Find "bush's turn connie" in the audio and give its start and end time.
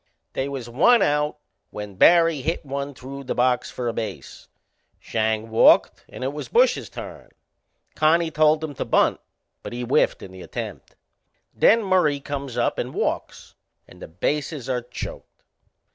6.47-8.31